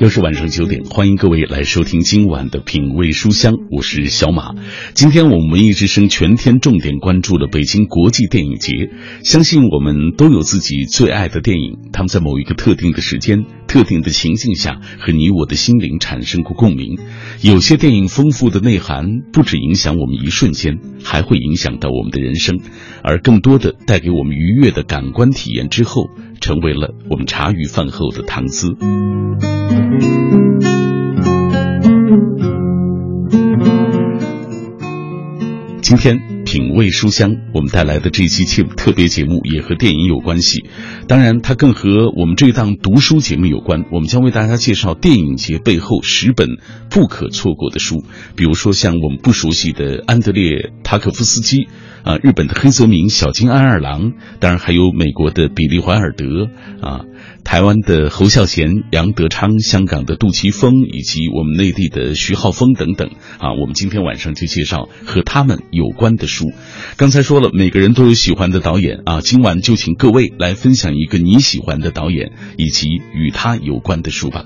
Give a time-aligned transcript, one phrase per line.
[0.00, 4.54] 又是晚上九点，欢迎各位来收听今晚的品味书香，我是小马。
[4.94, 8.72] 今天我们文艺之声全天重点关注了北京国际电影节。
[9.22, 16.98] 相信我们都有自己最爱的电影，他们在某一个特定的时间、特定的情境下，和你我的心灵产生过共鸣。
[17.42, 19.04] 有些电影丰富的内涵，
[19.34, 22.58] 不止影响我们一瞬间，还会影响到我们的人生，
[23.02, 26.08] 而更多的带给我们愉悦的感官体验之后。
[26.40, 28.68] 成为了我们茶余饭后的谈资。
[35.82, 40.64] 今天品味书香，我们带来的这期节目特别节目也和电影有关系，
[41.08, 43.84] 当然它更和我们这档读书节目有关。
[43.90, 46.46] 我们将为大家介绍电影节背后十本
[46.90, 48.04] 不可错过的书，
[48.36, 51.68] 比如说像我们不熟悉的安德烈·塔可夫斯基。
[52.04, 56.48] 啊，日本的黑泽明、小津安二郎，当然还有美国的比利怀尔德
[56.80, 57.04] 啊。
[57.42, 66.52] 台湾的侯孝贤、杨德昌，香港的杜琪峰，以及我们内地的徐浩峰等等啊，我们今天晚上就介绍和他们有关的书。
[66.96, 74.44] 刚才说了，每个人都有喜欢的导演啊，今晚就请各位来分享一个你喜欢的导演以及与他有关的书吧。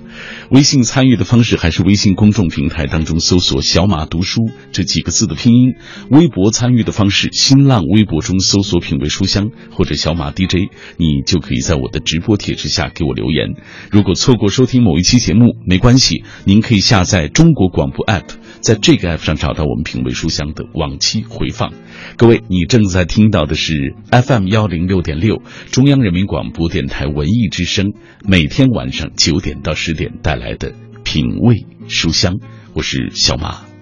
[0.50, 5.72] 微信参与的方式还是微信公众平台当中搜索“小马读书”这几个字的拼音；
[6.10, 12.88] 微博参与的方式，新浪微博中搜索“品味书香”或者“小马 DJ”，你就可以在我的直播帖之下。
[12.88, 13.54] 给我留言。
[13.90, 21.74] 如果错过收听某一期节目，没关系，您可以下载中国广播 app，在这个 app 上找到我们品味书香的往期回放。
[22.16, 27.92] 各位，你正在听到的是 FM 幺零六点六，中央人民广播电台文艺之声，
[28.26, 30.72] 每天晚上九点到十点带来的
[31.04, 32.38] 品味书香。
[32.72, 33.73] 我是小马。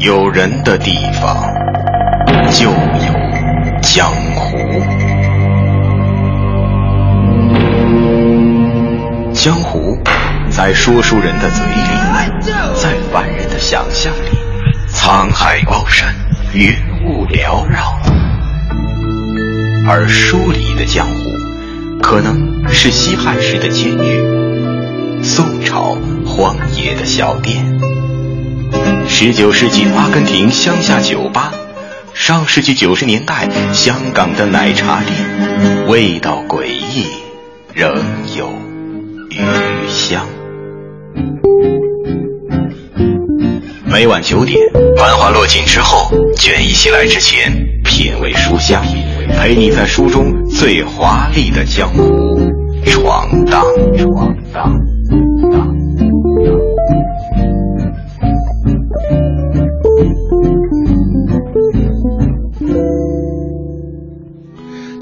[0.00, 1.36] 有人的地方
[2.52, 4.56] 就有江湖。
[9.32, 9.98] 江湖，
[10.50, 11.82] 在说书人的嘴里，
[12.76, 14.38] 在凡人的想象里，
[14.92, 16.14] 沧海高山，
[16.54, 16.72] 云
[17.04, 17.98] 雾缭绕。
[19.88, 27.64] 而书里的江湖，可能是西汉时的监狱，宋朝荒野的小店，
[29.08, 31.52] 十九世纪阿根廷乡下酒吧，
[32.14, 37.04] 上世纪九十年代香港的奶茶店，味道诡异，
[37.74, 37.96] 仍
[38.36, 38.48] 有。
[39.30, 40.24] 余香。
[43.86, 44.58] 每晚九点，
[44.96, 47.52] 繁华落尽之后，倦意袭来之前，
[47.84, 48.84] 品味书香，
[49.40, 52.40] 陪你在书中最华丽的江湖
[52.84, 53.64] 闯荡。
[53.96, 54.78] 闯荡。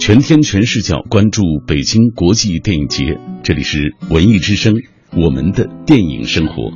[0.07, 4.73] 全天全视角关注北京国际电影节，这里是文艺之声，
[5.11, 6.71] 我们的电影生活。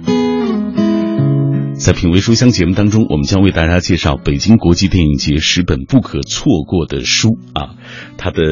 [1.74, 7.76] 在品味书香节目当中，我们将为大家介绍北京国际电影节十本不可错过的书啊，
[8.18, 8.42] 它的。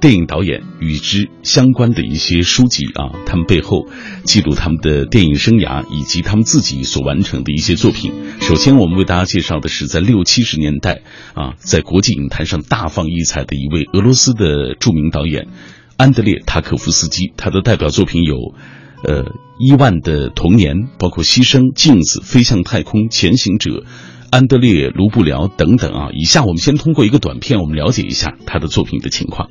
[0.00, 3.86] 电影导演与之相关的一些书籍啊，他们背后
[4.22, 8.12] 记录他们的电影生涯以及他们自己所完成的一些作品。
[8.40, 11.02] 首先，我们为大家介绍的是在六七十年代
[11.34, 15.48] 啊，在国际影坛上大放异彩的一位俄罗斯的著名导演
[15.96, 17.32] 安德烈·塔可夫斯基。
[17.36, 18.36] 他的代表作品有，
[19.02, 19.24] 呃，
[19.58, 23.70] 《伊万的童年》，包括《牺牲》《镜子》《飞向太空》《潜行者》
[24.30, 26.08] 《安德烈·卢布廖》等等啊。
[26.12, 29.50] 以下我们先通过一个短片，我们了解一下他的作品的情况。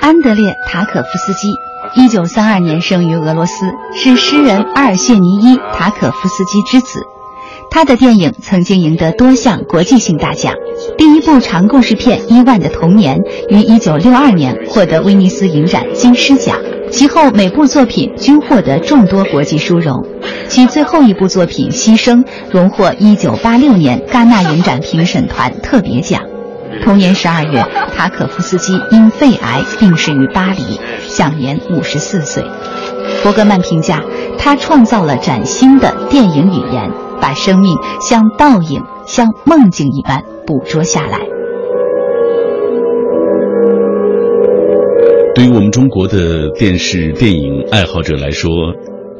[0.00, 1.54] 安德烈·塔可夫斯基，
[1.94, 7.13] 一九三二年生于俄罗斯，是诗人阿尔谢尼伊·塔可夫斯基之子。
[7.74, 10.54] 他的电影曾经赢得多项国际性大奖。
[10.96, 13.18] 第一部长故事片《伊万的童年》
[13.48, 16.56] 于一九六二年获得威尼斯影展金狮奖，
[16.92, 20.06] 其后每部作品均获得众多国际殊荣。
[20.48, 26.22] 其最后一部作品《牺牲》荣获1986年戛纳影展评审团特别奖。
[26.84, 27.66] 同年12月，
[27.96, 30.78] 塔可夫斯基因肺癌病逝于巴黎，
[31.08, 32.44] 享年54岁。
[33.24, 34.04] 伯格曼评价
[34.38, 36.90] 他创造了崭新的电影语言，
[37.22, 41.20] 把生命像倒影、像梦境一般捕捉下来。
[45.34, 48.50] 对于我们中国的电视电影爱好者来说，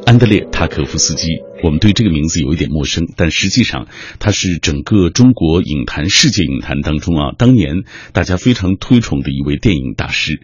[0.05, 1.27] 安德烈·塔可夫斯基，
[1.63, 3.87] 我们对这个名字有一点陌生，但实际上
[4.19, 7.77] 他是整个中国影坛、世界影坛当中啊，当年
[8.13, 10.41] 大家非常推崇的一位电影大师。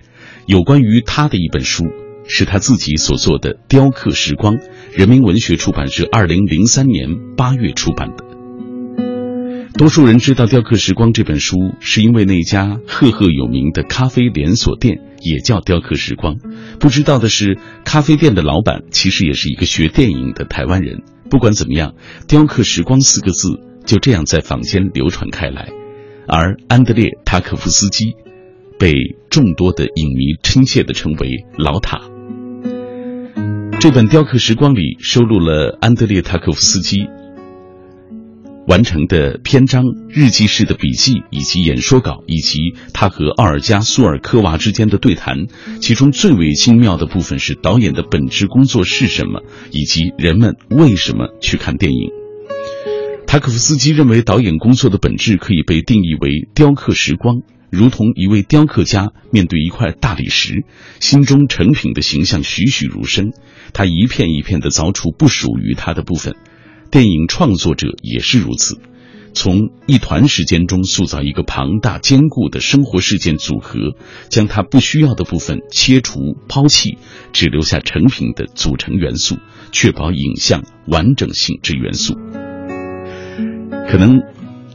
[0.47, 1.85] 有关于他的一本书，
[2.27, 4.55] 是他自己所做的《雕刻时光》，
[4.93, 8.25] 人民文学出版社二零零三年八月出版的。
[9.77, 16.37] 多数人知道《雕刻时光》这本书，是因为那家赫赫有名的咖啡连锁店也叫雕刻时光。
[16.79, 21.01] 不知道的是，咖啡店的老板其实也是一个学电影的台湾人。
[21.29, 21.95] 不管怎么样
[22.27, 25.69] ，“雕刻时光”四个字就这样在坊间流传开来。
[26.27, 28.13] 而安德烈·塔可夫斯基，
[28.77, 28.93] 被
[29.29, 32.01] 众多的影迷亲切地称为“老塔”。
[33.81, 37.07] 这本《雕刻时光》里收录了安德烈·塔可夫斯基。
[38.67, 42.59] 完成的篇章、日记式的笔记以及演说稿，以及
[42.93, 45.47] 他和奥尔加·苏尔科娃之间的对谈，
[45.79, 49.41] 其中最为精妙的部分是导演的本职工作是什么，
[49.71, 52.11] 以及人们为什么去看电影。
[53.25, 60.65] 塔可夫斯基认为，导演工作的本质可以被定义为雕刻时光，如同一位雕刻家面对一块大理石，
[60.99, 63.31] 心中成品的形象栩栩如生，
[63.73, 66.35] 他一片一片地凿出不属于他的部分。
[66.91, 68.77] 电影创作者也是如此，
[69.33, 73.95] 从一团时间中塑造一个庞大坚固的生活事件组合，
[74.27, 76.19] 将它不需要的部分切除
[76.49, 76.97] 抛弃，
[77.31, 79.37] 只留下成品的组成元素，
[79.71, 82.15] 确保影像完整性之元素。
[83.89, 84.21] 可能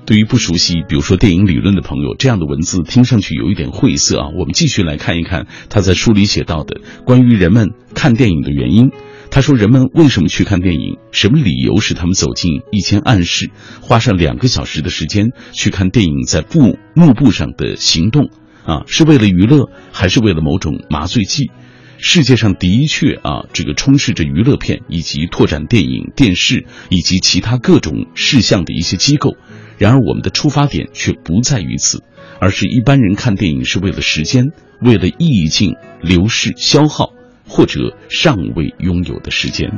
[0.07, 4.29] 对于不熟悉，比如说电影理论的朋友，这样的文字听上去有一点晦涩啊。
[4.39, 8.93] 我们继续来看一看他在书里写到的关于人们看电影的原因。
[9.29, 10.99] 他说：“人们为什么去看电影？
[11.11, 13.51] 什么理由使他们走进一间暗室，
[13.81, 18.31] 花上两个小时的时间去看电影在布幕布上的行动？
[18.65, 21.51] 啊，是为了娱乐，还是为了某种麻醉剂？
[21.99, 29.37] 世界上的确啊，这个充斥着娱乐片以及拓展电影、电视以及其他各种事项的一些机构。
[29.79, 32.03] 然而，我们的出发点却不在于此，
[32.41, 37.13] 而是一般人看电影是为了时间，为了意境流逝消耗。”
[37.49, 39.71] 或者尚未拥有的时间。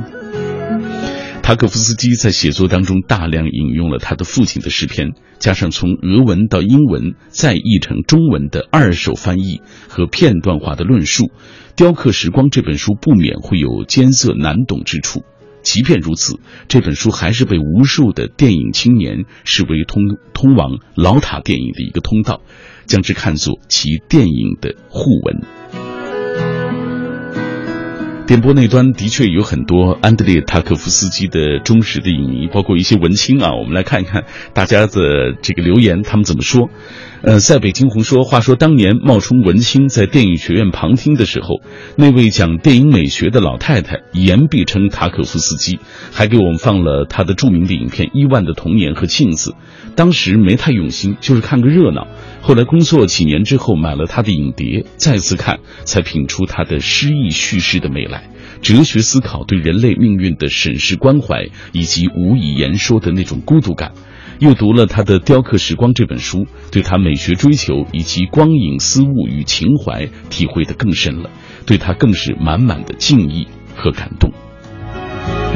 [1.43, 11.25] 塔可夫斯基在写作当中大量引用了他的父亲的诗篇，加上从俄文到英文再译成中文的二手翻译和片段化的论述，
[11.75, 15.21] 《雕刻时光》这本书不免会有艰涩难懂之处。
[15.61, 22.41] 即便如此，这本书还是被无数的电影青年视为通通往老塔电影的一个通道，
[22.85, 25.88] 将之看作其电影的互文。
[28.29, 33.55] 电波那端的确有很多安德烈·塔可夫斯基的忠实的影迷，包括一些文青啊。
[33.55, 36.69] 我们来看一看大家的这个留言，他们怎么说？
[37.23, 41.61] 呃，塞北京红说，话说当年冒充文青在电影学院旁听的时候，
[41.97, 45.79] 那位讲电影美学的老太太言必称塔可夫斯基，
[46.13, 49.51] 还给我们放了他的著名的影片《伊万的童年》和《镜子》。
[49.95, 52.07] 当时没太用心，就是看个热闹。
[52.41, 58.18] 后来工作几年之后，买了他的影碟，再次看，才品出他的诗意叙事的美来，
[58.61, 63.93] 哲学思考对人类命运的审视关怀，以及无以言说的那种孤独感。
[64.39, 71.29] 又读了他的《雕刻时光》这本书，对他美学追求以及光影思悟与情怀体会的更深了，
[71.65, 74.31] 对他更是满满的敬意和感动。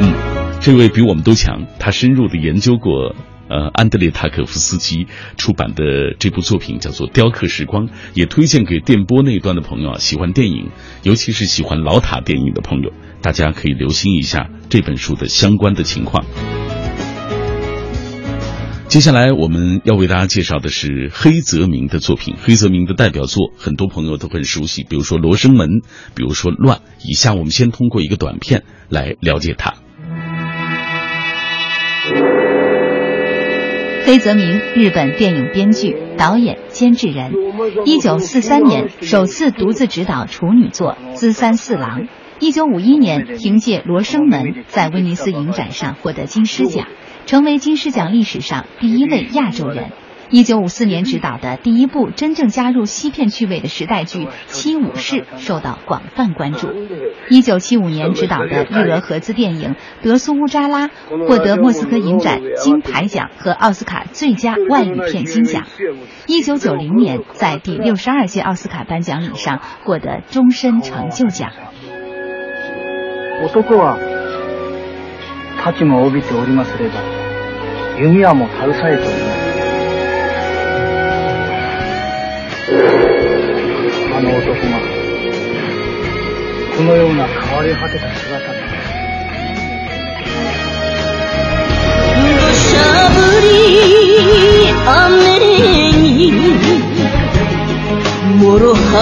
[0.00, 0.12] 嗯，
[0.60, 3.14] 这位比我们都强，他深入的研究过。
[3.54, 5.06] 呃，安德烈·塔可夫斯基
[5.36, 10.70] 出版的这部作品叫做《雕刻时光》，也推荐给电波那一端的朋友啊，喜欢电影，
[11.04, 12.90] 尤其是喜欢老塔电影的朋友，
[13.22, 16.24] 大家可以留心一下这本书的相关的情况。
[18.88, 25.68] 接下来我们要为大家介绍的是黑泽明的作品，黑泽明的代表作很多朋友都很熟悉，比如说《罗生门》，
[26.16, 26.78] 比如说《乱》。
[27.08, 29.74] 以下我们先通过一个短片来了解他。
[34.06, 37.32] 黑泽明，日本电影编剧、导演、监制人。
[37.86, 42.02] 一九四三年首次独自执导处女作《资三四郎》。
[42.38, 46.86] 一九五一年凭借《罗生门》在威尼斯影展上获得金狮奖，
[47.24, 49.92] 成为金狮奖历史上第一位亚洲人。
[50.31, 56.69] 一九五四年执导的第一部真正加入西片趣味的时代剧《七武士》受到广泛关注。
[57.29, 59.71] 一九七五年执导的日俄合资电影《
[60.03, 60.87] 德苏乌扎拉》
[61.27, 65.65] 获得莫斯科影展金牌奖和奥斯卡最佳外语片金奖。
[66.27, 71.51] 一九九零年在第六十二届奥斯卡颁奖礼上获得终身成就奖。
[73.41, 73.97] 男は
[75.57, 77.01] 太刀を帯びておりますれば、
[77.99, 79.22] 弓矢も携えております。
[84.24, 84.56] の男が
[86.76, 88.58] このような変わり果てた姿で
[92.36, 93.48] 土砂降り
[94.86, 95.38] 雨
[95.92, 96.32] に
[98.36, 98.94] もろ肌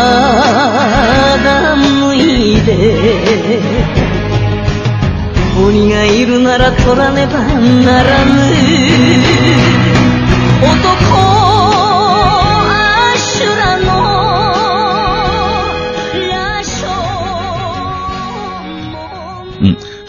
[1.77, 2.69] 脱いで
[5.65, 7.39] 鬼がいるなら取らねば
[7.85, 8.33] ならぬ。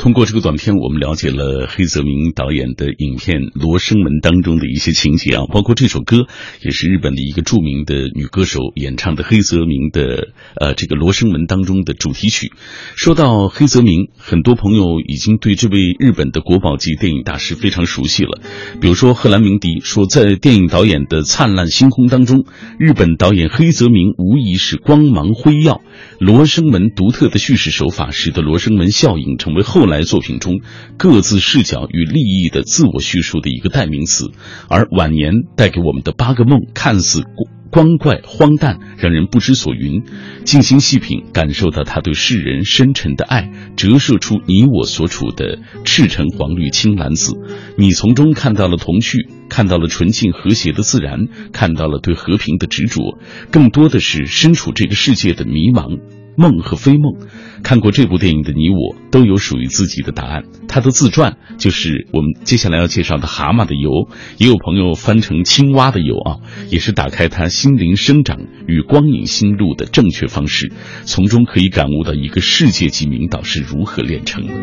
[0.04, 6.28] 通过这个短片，我们了解了黑泽明导演的影片《罗生门》当中的一些情节啊，包括这首歌
[6.62, 12.52] 也是日本的一个著名的女歌手演唱的黑泽明的呃这个《罗生门》当中的主题曲。
[12.98, 18.42] 说到黑泽明，很多朋友已经对这位日本的国宝级电影大师非常熟悉了。
[18.82, 22.44] 比如说，赫兰明迪说，在电影导演的《灿烂星空》当中，
[22.78, 25.76] 日本导演黑泽明无疑是光芒辉耀。
[26.26, 30.60] 《罗生门》独特的叙事手法，使得《罗生门》效应成为后来来作品中
[30.98, 34.32] 各自视角与利益的自我叙述的一个代名词。
[34.68, 37.24] 而晚年带给我们的《八个梦》，看似。
[37.72, 40.04] 光怪荒诞，让人不知所云。
[40.44, 47.34] 静心细品，感受到他对世人深沉的爱，折射出你我所处的赤橙黄绿青蓝紫。
[47.76, 53.18] 你从中看到了童趣，看到了纯净和谐的自然，看到了对和平的执着，
[53.50, 55.98] 更多的是身处这个世界的迷茫。
[56.36, 57.16] 梦和非梦，
[57.64, 60.44] 看过这部电影的你我都有属于自己的答案。
[60.68, 63.90] 他的自传就是我们接下来要介绍的《蛤蟆的油》，
[64.38, 66.38] 也有朋友翻成“青蛙的油”啊，
[66.70, 70.72] 也是打开他心灵生长与光影心路的正确方式。
[71.06, 74.54] 从中可以感悟到一个世界级名导是如何炼成的。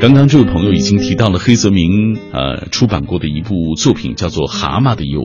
[0.00, 5.20] 刚刚这位朋友已经提到了黑泽明呃出版过的一部作品，叫做《蛤蟆的油》，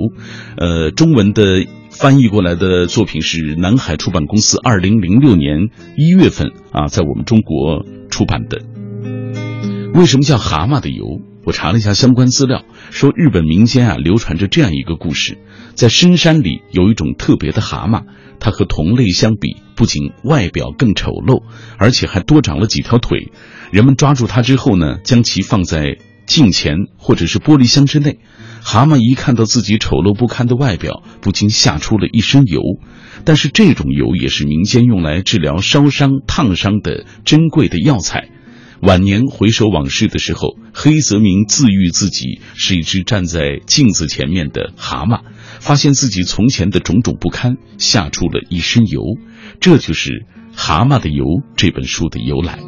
[0.58, 1.66] 呃，中文的。
[2.00, 8.62] 翻译过来的作品是南海出版公司二零零六年一月份啊，在我们中国出版的。
[9.94, 11.20] 为什么叫蛤蟆的油？
[11.44, 15.40] 我查了一下相关资料，说日本民间啊流传着这样一个故事：
[15.74, 18.04] 在深山里有一种特别的蛤蟆，
[18.40, 21.44] 它和同类相比，不仅外表更丑陋，
[21.78, 23.30] 而且还多长了几条腿。
[23.72, 28.20] 人们抓住它之后呢，将其放在镜前或者是玻璃箱之内。
[28.72, 32.62] 蛤蟆一看到自己丑陋不堪的外表，不禁吓出了一身油。
[33.26, 38.30] 但是这种油也是民间用来治疗烧伤、烫伤的珍贵的药材。
[38.80, 45.22] 晚年回首往事的时候，黑泽明自喻自己是一只站在镜子前面的蛤蟆，
[45.60, 49.02] 发现自己从前的种种不堪，吓出了一身油。
[49.60, 50.12] 这就是
[50.56, 52.60] 《蛤蟆的油》这本书的由来。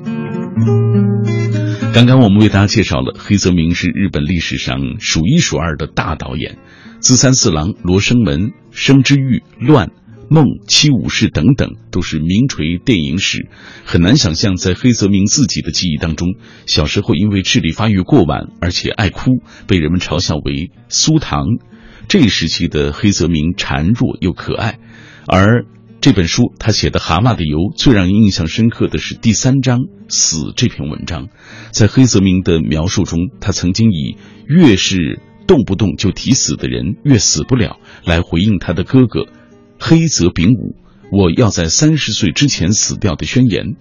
[1.93, 6.57] 刚刚我们为大家介绍了黑泽明是日本历史上数一数二的大导演，
[6.99, 8.39] 《资三四郎》《罗生门》
[8.71, 9.87] 《生之欲》《乱》
[10.29, 13.49] 《梦》《七武士》等等都是名垂电影史。
[13.83, 21.43] 很难想象，在黑泽明自己的记忆当中，小时候因为智力发育过晚，而且爱哭，被人们嘲笑为“苏糖”。
[22.07, 24.79] 这一时期的黑泽明孱弱又可爱，
[25.27, 25.65] 而。
[26.01, 31.27] 这本书他写的《蛤蟆的油》，最让人印象深刻的是第三章“死”这篇文章。
[31.69, 34.17] 在黑泽明的描述中，他曾经以
[34.49, 39.27] “越是动不动就提死的人，越死不了”来回应他的哥哥
[39.79, 40.75] 黑泽丙武
[41.13, 43.75] “我要在三十岁之前死掉”的宣言。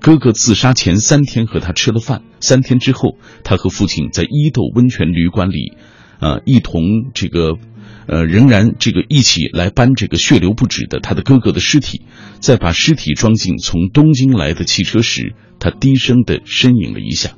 [0.00, 5.72] 哥哥自杀前三天和他吃了饭，三天之后，他和父亲在伊豆温泉旅馆里，
[6.20, 6.82] 啊，一同
[7.14, 7.58] 这个。
[8.06, 12.02] 呃，仍然这个一起来搬这个血流不止的他的哥哥的尸体，
[12.38, 17.30] 在把尸体装进从东京来的汽车时，他低声的呻吟了一下。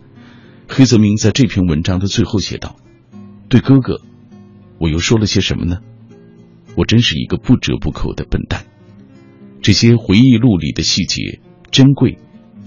[0.67, 2.75] 黑泽明在这篇文章的最后写道
[3.49, 4.01] ：“对哥哥，
[4.79, 5.79] 我又说了些什么呢？
[6.75, 8.65] 我真是一个不折不扣的笨蛋。”
[9.63, 11.39] 这些回忆录里的细节
[11.71, 12.19] 珍贵，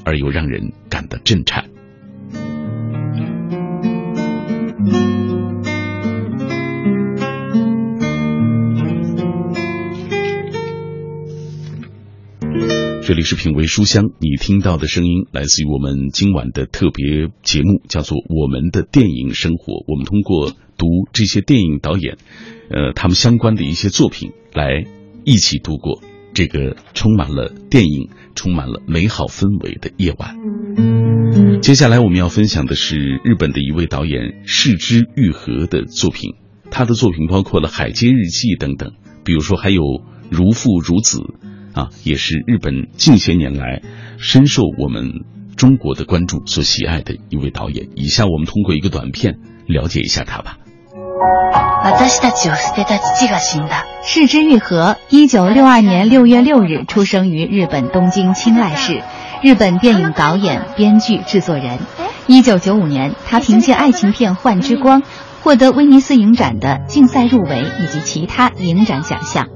[0.05, 1.69] 而又让人感到震颤。
[13.09, 19.73] 这里是品味书香，你听到的声音来自于我们今晚的特别节目，叫做《我们的电影生活》。
[19.87, 22.17] 我们通过读这些电影导演，
[22.69, 24.85] 呃，他们相关的一些作品，来
[25.25, 26.03] 一起度过
[26.35, 30.37] 这个充满了电影、充满了美好氛围的夜晚。
[31.63, 36.35] 接下来我们要分享的是日本的一位导演市之愈合的作品，
[36.69, 38.91] 他的作品包括了《海街日记》等等，
[39.25, 39.81] 比如说还有
[40.29, 41.17] 《如父如子》。
[41.73, 43.81] 啊，也是日本近些年来
[44.17, 47.89] 深受我们中国的关注所喜爱的一位导演。
[47.95, 49.35] 以下我们通过一个短片
[49.67, 50.57] 了解一下他吧。
[54.03, 59.01] 市之愈合，一九六二年六月六日出生于日本东京青濑市，
[59.41, 61.79] 日本电影导演、编剧、制作人。
[62.27, 65.01] 一九九五年，他凭借爱情片《幻之光》
[65.41, 69.47] 获得威尼斯影展的竞赛入围以及其他影展奖项。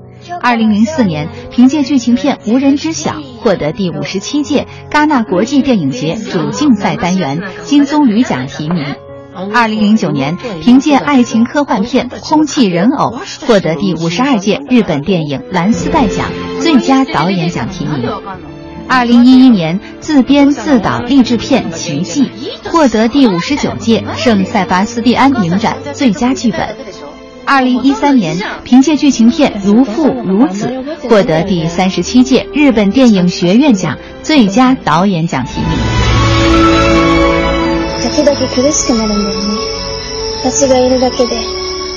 [0.41, 8.95] 二零零四年，凭借剧情片《无人知晓》获得第五十七届戛纳国际电影节主竞赛单元金棕榈奖提名。
[9.51, 16.27] 二零零九年，凭借爱情科幻片《空气人偶》获得第五十二届日本电影蓝丝带奖
[16.61, 18.09] 最佳导演奖提名。
[18.87, 22.29] 二零一一年自编自导励志片《奇迹》，
[22.69, 26.75] 获得第五十九届圣塞巴斯蒂安影展最佳剧本。
[27.45, 30.67] 二零一三年，凭借剧情片《如父如子》，
[31.09, 35.69] 获得第三十七届日本电影学院奖最佳导演奖提名。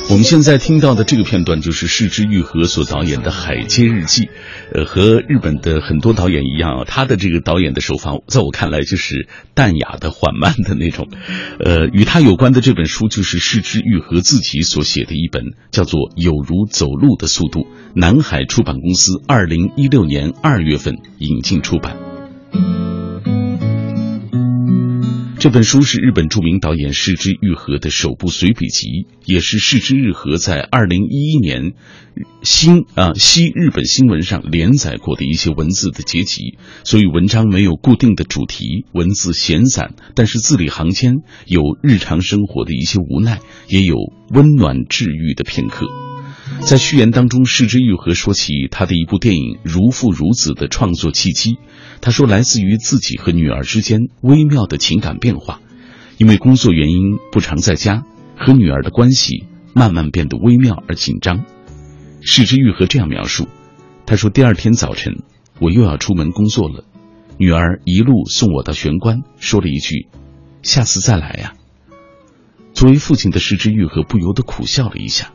[0.09, 4.23] 我们现在听到的这个片段就是市之愈合所导演的《海街日记》，
[4.73, 11.09] 呃，和日本的很多导演一样，他的这个导演的手法，在我看来就是淡雅的、缓慢的那种。
[11.59, 17.61] 呃，与他有关的这本书就是市之愈合自己所写的一本，叫做《有如走路的速度》，
[17.95, 21.97] 南海出版公司二零一六年二月份引进出版。
[25.39, 31.75] 这本书是日本著名导演市之愈合的首部随笔集，也是市之愈合在二零一一年
[32.43, 36.57] 新啊西日本新闻上连载过的一些文字的结集。
[36.85, 41.17] 所以文章没有固定的主题，文字闲散，但是字里行间
[41.47, 43.39] 有日常生活的一些无奈，
[43.69, 43.97] 也有
[44.31, 45.87] 温暖治愈的片刻。
[46.61, 51.59] 在序言当中，市之愈合说起他的一部电影《如父如子》的创作契机。
[52.01, 55.61] 他说，来自于自己和女儿之间微妙的情感变化，
[56.19, 58.05] 因为工作原因不常在家，
[58.37, 61.45] 和女儿的关系慢慢变得微妙而紧张。
[62.21, 63.49] 市之愈合这样描述：
[64.05, 65.23] 他说，第二天早晨
[65.61, 66.85] 我又要出门工作了，
[67.39, 70.09] 女儿一路送我到玄关，说了一句
[70.63, 71.55] ：“下次再来呀。”
[72.75, 75.33] 作为父亲的市之愈合不由得苦笑了一下。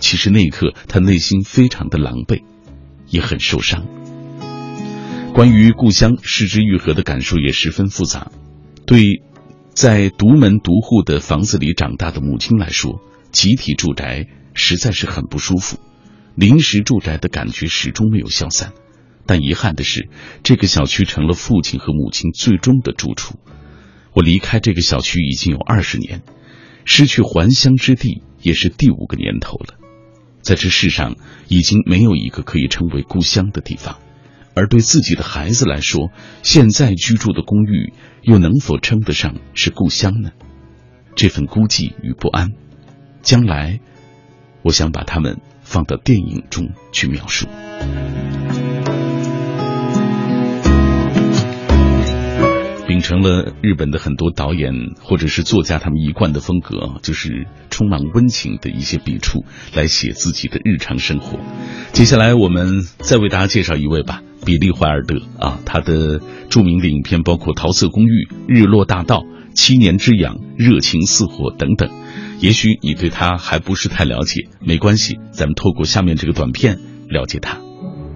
[0.00, 2.42] 其实那一刻，他内心非常的狼狈，
[3.08, 3.86] 也很受伤。
[5.32, 8.32] 关于故乡，失之愈合的感受也十分复杂。
[8.86, 9.22] 对
[9.72, 15.78] 在独门独户的房子里长大的母亲来说，集体住宅实在是很不舒服。
[16.34, 18.72] 临时住宅的感觉始终没有消散。
[19.26, 20.08] 但遗憾的是，
[20.42, 23.38] 这个小区成了父亲和母亲最终的住处。
[24.12, 26.22] 我离开这个小区已经有二十年，
[26.84, 29.74] 失去还乡之地也是第五个年头了。
[30.42, 31.16] 在这世上，
[31.48, 33.98] 已经没有一个可以称为故乡的地方。
[34.54, 36.10] 而对自己的孩子来说，
[36.42, 40.32] 现在居住的公寓又能否称得上是故乡呢？
[41.14, 42.48] 这份孤寂与不安，
[43.22, 43.80] 将来，
[44.62, 47.46] 我想把它们放到电影中去描述。
[53.10, 59.44] 成了日本的很多导演或者是作家他们一贯的风格，就是充满温情的一些笔触
[59.74, 61.40] 来写自己的日常生活。
[61.92, 64.22] 接下来我们再为大家介绍一位吧。
[64.46, 66.20] 比利怀尔德啊，他的
[66.50, 69.16] 著名的影片包括《桃色公寓》《日落大道》
[69.54, 71.90] 《七年之痒》《热情似火》等等。
[72.38, 77.58] 也许你对他还不是太了解，没关系，咱们透过下面这个短片了解他。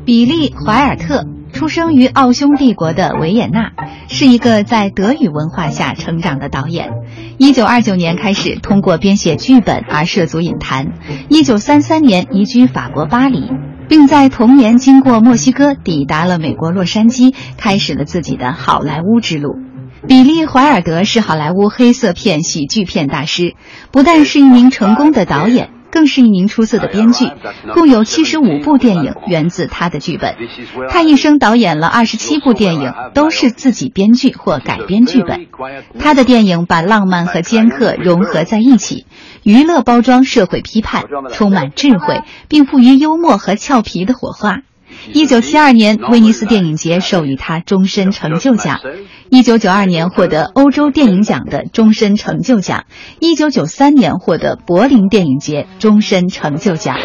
[0.06, 3.70] 比利怀尔特出生于奥匈帝国的维也纳，
[4.08, 6.90] 是一个在德语文化下成长的导演。
[7.38, 10.88] 一九二九年开始通过编写剧本而涉足影坛，
[11.28, 13.50] 一九三三年移居法国巴黎。
[13.86, 19.56] 并在同年经过墨西哥抵达了美国洛杉矶，开始了自己的好莱坞之路。
[20.08, 23.54] 比利·怀尔德是好莱坞黑色片、喜剧片大师，
[23.92, 27.30] 不但是一名成功的导演，更是一名出色的编剧，
[27.72, 30.34] 共有七十五部电影源自他的剧本。
[30.90, 35.46] 他一生导演了二十七部电影，都是自己编剧或改编剧本。
[36.00, 39.06] 他的电影把浪漫和尖刻融合在一起。
[39.44, 44.62] 娱乐包装社会批判，充满智慧，并赋予幽默和俏皮的火花。
[45.12, 48.78] 一九七二年，威尼斯电影节授予他终身成就奖；
[49.30, 52.84] 一九九二年获得欧洲电影奖的终身成就奖；
[53.20, 56.96] 一九九三年获得柏林电影节终身成就奖。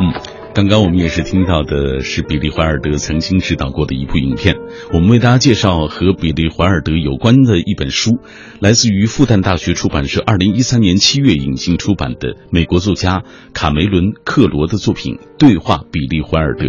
[0.00, 0.27] 嗯。
[0.58, 4.56] 刚刚我们也是听到的是比利怀尔德曾经指导过的一部影片，
[4.92, 8.18] 我们为大家介绍和比利怀尔德有关的一本书，
[8.58, 13.22] 来自于复旦大学出版社二零一三年七月引进出版的美国作家
[13.54, 16.64] 卡梅伦·克罗的作品《对话比利怀尔德》。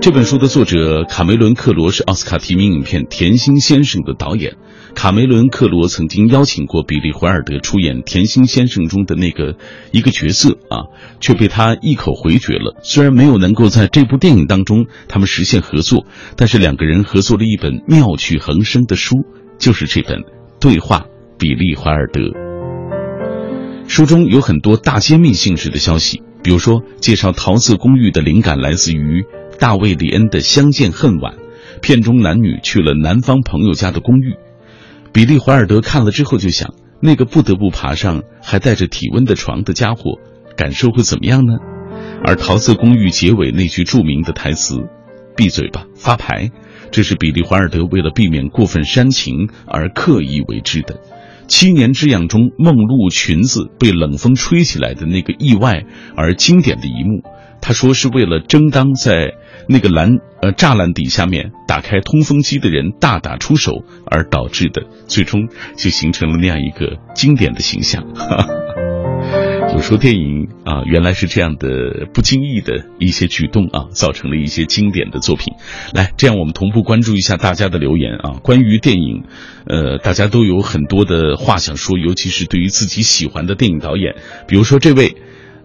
[0.00, 4.54] 这本书的作者卡梅伦·克罗是奥斯卡提名影片《甜心先生》的导演。
[4.94, 9.56] 卡梅伦·克罗曾经邀请过比利·怀尔德出演《甜心先生》中的那个
[9.90, 10.86] 一个角色啊，
[11.20, 12.78] 却被他一口回绝了。
[12.82, 16.06] 虽然没有能够在这部电影当中他们实现合作，
[16.36, 19.16] 但是两个人合作了一本妙趣横生的书，
[19.58, 20.20] 就是这本
[20.60, 21.06] 《对话
[21.38, 22.20] 比利·怀尔德》。
[23.88, 29.24] 书中有很多大揭秘性质的消息，比如说介绍《桃色公寓》的灵感来自于
[29.58, 31.34] 大卫·里恩的《相见恨晚》，
[31.80, 34.34] 片中男女去了男方朋友家的公寓。
[35.12, 40.18] 比利·怀尔德看了之后就想，那个不得不爬上还带着体温的床的家伙，
[40.56, 41.54] 感受会怎么样呢？
[42.24, 44.76] 而《桃色公寓》结尾那句著名的台词
[45.36, 46.50] ：“闭嘴吧，发牌。”
[46.92, 51.00] 这是比利·怀尔德为了避免过分煽情而刻意为之的。
[51.48, 55.84] 七年之痒中，梦露裙子被冷风吹起来的那个意外
[56.16, 57.22] 而经典的一幕，
[57.60, 59.32] 他说是为了争当在
[59.68, 68.04] 那个栏呃栅栏底下面打开通风机的人大打出手而导致的，最终就形成了那样一个经典的形象。
[69.74, 75.54] 有说电影啊，原来是这样的不经意的一些举动啊，造成了一些经典的作品。
[75.92, 78.38] 来，这样我们同步关注一下大家的留言啊。
[78.42, 79.24] 关于电影，
[79.66, 84.14] 呃，大家都有很多的话想说，尤其是对于自己喜欢的电影导演，
[84.46, 85.16] 比如说这位。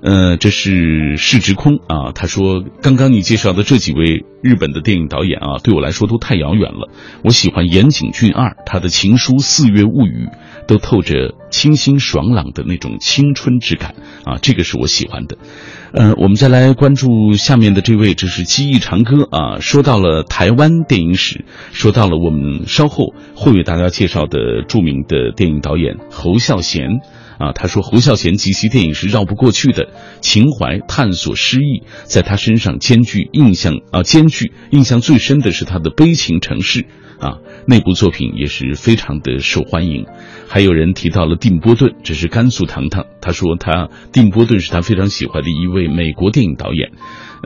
[0.04, 6.90] 呃，这是市值空啊，他说，刚刚你介绍的这几位日本的电影导演啊，对我来说都太遥远了。
[7.24, 10.28] 我喜欢岩井俊二，他的《情书》《四月物语》
[10.68, 13.94] 都透着清新爽朗的那种青春之感
[14.26, 15.38] 啊，这个是我喜欢的。
[15.94, 27.02] 呃，我们再来关注下面的这位，这是记忆长歌啊，说到了台湾电影史，说到了我们稍后会为大家介绍的著名的电影导演侯孝贤。
[27.42, 29.90] 啊，他说侯孝贤及其电影是绕不过去的，
[30.22, 36.82] 情怀、探索、诗意，在他身上兼具印象啊，兼具印象最深的是他的《悲情城市》
[37.20, 40.06] 啊，那部作品也是非常的受欢迎。
[40.48, 46.92] 还有人提到了定波顿，这是甘肃糖糖，他说他定波顿是他非常喜欢的一位美国电影导演，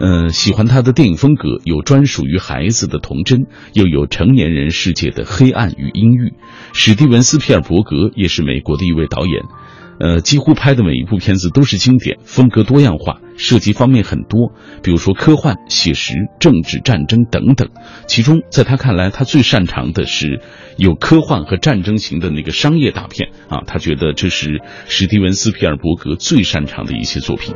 [0.02, 6.34] 嗯，喜欢他的电影风格，有专属于孩子的童真，又有成年人世界的黑暗与阴郁。
[6.74, 9.44] 史蒂文斯皮尔伯格也是美国的一位导演。
[10.00, 14.52] 呃，几乎拍的每一部片子都是经典，风格多样化，涉及方面很多，
[14.84, 17.70] 比如说科幻、写实、政治、战争等等。
[18.06, 20.42] 其中，在他看来，他最擅长的是
[20.78, 27.56] 有科幻和战争型的那个商业大片啊，他觉得这是史蒂文斯皮尔伯格最擅长的一些作品。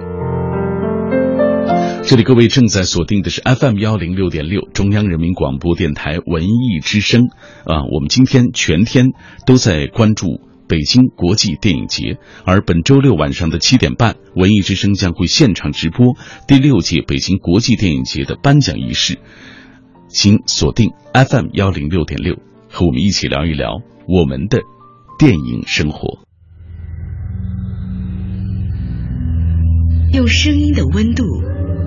[2.06, 7.28] 这里各位正在锁定的是 FM 幺零六点六，中央人民广播电台文艺之声
[7.66, 9.08] 啊，我们今天全天
[9.46, 10.49] 都在关注。
[10.70, 16.16] 北京国际电影节，而本周六晚上的七点半，文艺之声将会现场直播
[16.48, 19.18] 第六届北京国际电影节的颁奖仪式。
[20.10, 22.36] 请锁定 FM 幺零六点六，
[22.70, 24.62] 和我们一起聊一聊我们的
[25.18, 26.20] 电影生活。
[30.14, 31.24] 用声音的温度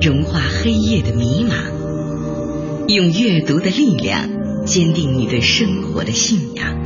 [0.01, 6.83] 融化黑夜的迷茫，用阅读的力量坚定你对生活的信仰。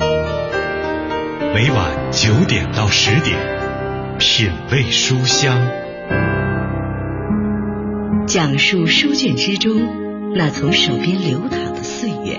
[1.56, 3.34] 每晚九点到十点，
[4.18, 5.66] 品味书香，
[8.26, 9.72] 讲述书卷之中
[10.34, 12.38] 那从手边流淌的岁月，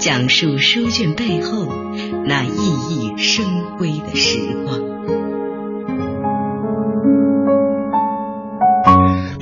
[0.00, 1.72] 讲述书卷背后
[2.24, 2.50] 那熠
[2.88, 3.44] 熠生
[3.78, 5.25] 辉的时光。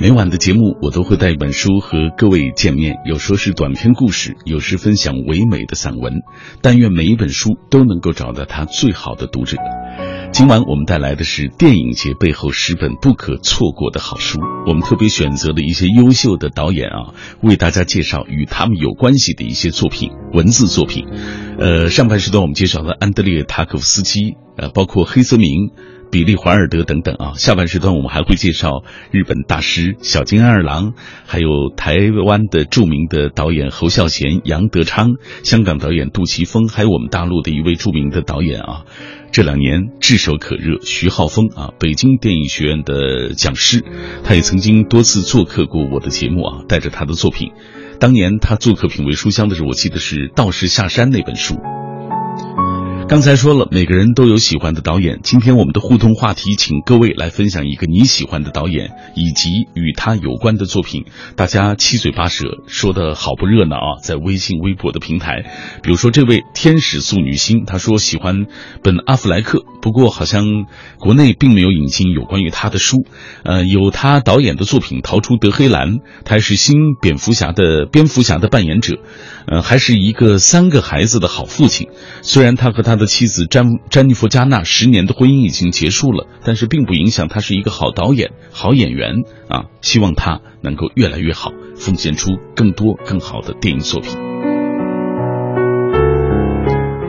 [0.05, 6.21] 每晚的节目，我都会带一本书和各位见面，有说是短篇故事，有时分享唯美的散文。
[6.61, 9.57] 但愿每一本书都能够找到它最好的读者。
[10.31, 21.07] 今晚我们带来的是电影节背后十本不可错过的好书，我们特别选择了一些优秀的导演啊，为大家介绍与他们有关系的一些作品，文字作品。
[21.57, 25.71] 呃，上半时段我们介绍了安德烈·塔可夫斯基，呃，包括黑泽明。
[26.15, 30.93] 比利·怀尔德等等啊，下半时段我们还会介绍日本大师小津安二郎，
[31.25, 38.85] 还有台湾的著名的导演侯孝贤、杨德昌，香港导演杜琪峰，还有我们大陆的一位著名的导演啊，
[39.33, 43.83] 这两年炙手可热徐浩峰啊，北京电影学院的讲师，
[44.23, 47.51] 他也曾经多次做客过我的节目啊，带着他的作品，
[47.99, 51.57] 当年他做客品味书香的时候，我记得是《道士下山》那本书。
[53.07, 55.19] 刚才说了，每个人都有喜欢的导演。
[55.21, 61.05] 今天我们的互动话题，请各位来分享一个你喜欢的导演以及与他有关的作品。
[61.35, 64.01] 大家七嘴八舌，说的好不热闹啊！
[64.03, 65.43] 在微信、微博的平台，
[65.83, 68.47] 比如说这位天使素女星，她说喜欢
[68.81, 70.65] 本阿弗莱克，不过好像
[70.99, 73.05] 国内并没有引进有关于他的书。
[73.43, 75.89] 呃，有他导演的作品《逃出德黑兰》，
[76.25, 78.97] 他是新蝙蝠侠的蝙蝠侠的扮演者，
[79.47, 81.89] 呃，还是一个三个孩子的好父亲。
[82.21, 89.65] 虽然他和他的妻子詹詹妮弗·加纳十年的婚姻已经结束了，但是并不影响他是一个好导演、好演员啊！
[89.81, 94.11] 希望他能够越来越好，奉献出更多更好的电影作品。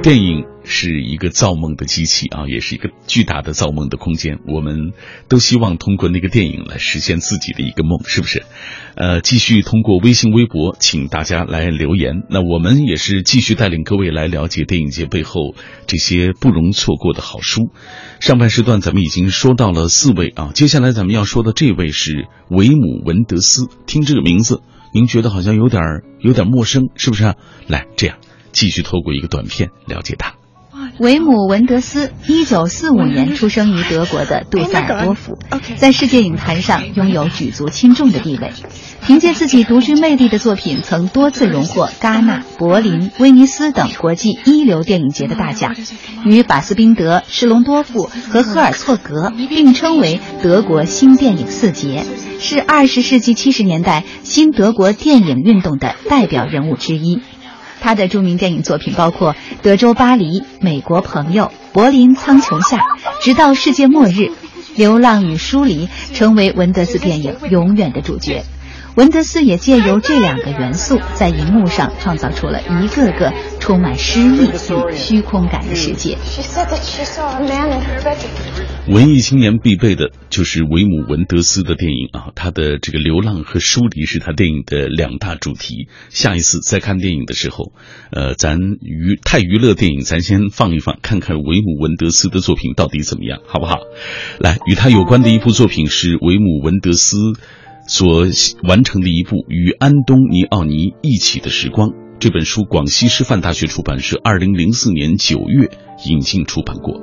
[0.03, 4.41] 电影是一个造梦的机器啊，也是一个巨大的造梦的空间。
[4.47, 4.93] 我们
[5.29, 8.43] 都希望通过那个电影来实现自己的一个梦，是不是？
[8.97, 12.23] 呃，继续通过微信、微博，请大家来留言。
[12.29, 15.55] 那我们也是继续带领各位来了解电影节背后
[15.87, 17.71] 这些不容错过的好书。
[18.21, 23.69] 上半时段咱们已经说到了四位啊，接下来咱们要说的这位是维姆文德斯。
[23.87, 27.35] 听这个名字，您觉得好像有点儿有点陌生，是不是？
[27.69, 28.17] 来，这样。
[28.53, 30.46] 继续透过一个短片了解他。
[30.99, 35.39] 维姆文德斯，一九四五年出生于德国的杜塞尔多夫，
[35.77, 38.51] 在世界影坛上拥有举足轻重的地位。
[39.05, 45.77] 凭借自己独具魅力的作品，曾多次荣获戛纳、柏林、威尼斯等国际一流电影节的大奖，
[46.25, 52.05] 与法斯宾德、施隆多夫和赫尔措格并称为德国新电影四杰，
[52.41, 57.21] 是二十世纪七十年代新德国电影运动的代表人物之一。
[57.87, 62.79] 他的著名电影作品包括《德州巴黎》《美国朋友》《柏林苍穹下》，
[63.23, 64.23] 直到世界末日，
[64.75, 68.43] 《流浪与疏离》成为文德斯电影永远的主角。
[68.97, 73.31] 文德斯也借由这两个元素，在荧幕上创造出了一个个
[73.61, 76.17] 充满诗意与虚空感的世界。
[78.89, 85.89] 文艺青年必备的就是维姆文德斯的电影啊，他的这个流浪和疏离是他电影的两大主题。
[86.09, 87.73] 下一次再看电影的时候，
[88.11, 93.77] 呃，咱娱太娱乐电影，咱先放一放，看看维姆文德斯的作品到底怎么样，好不好？
[94.39, 97.19] 来，与他有关的一部作品是维姆文德斯。
[97.87, 98.27] 所
[98.65, 105.71] 完成的一部与安东尼奥尼一起的时光这本书，广西师范大学出版社二零零四年九月
[106.07, 107.01] 引进出版过。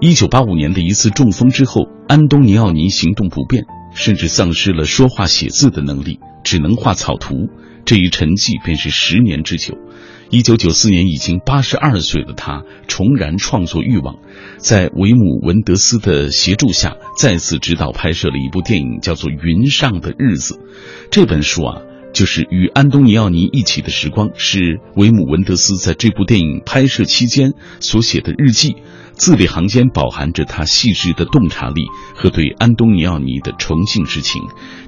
[0.00, 7.48] 一九八五年的一次中风之后，安东尼奥尼行动不便，甚至丧失了说话写字的能力，只能画草图。
[7.84, 9.76] 这一沉寂便是十年之久。
[10.28, 14.16] 一九九四年，已经八十二岁的他重燃创作欲望，
[14.58, 20.54] 在维姆文德斯的协助下，再次指导拍摄了一部电影，叫做《云上的日子》。
[21.12, 28.74] 这本书啊，就是与安东尼奥尼一起的时光，是维姆文德斯在这部电影拍摄期间所写的日记，
[29.12, 31.82] 字里行间饱含着他细致的洞察力
[32.16, 34.42] 和对安东尼奥尼的崇敬之情，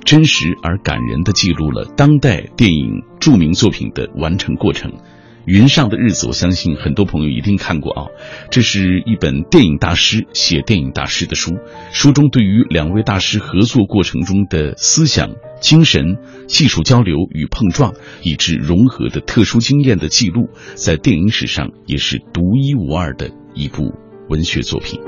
[0.05, 4.95] 真实而感人的记录了当代电影著名作品的完成过程。
[5.49, 8.07] 云上的日子，我相信很多朋友一定看过啊。
[8.51, 11.53] 这是一本电影大师写电影大师的书，
[11.91, 15.31] 书中对于两位大师合作过程中的思想、
[15.63, 23.95] 精神、技术交流与碰撞，以致融合的特殊经验的记录，在电影史上也是独一无二的一部
[24.29, 25.01] 文学作品。